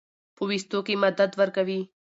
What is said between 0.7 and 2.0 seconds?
کښې مدد ورکوي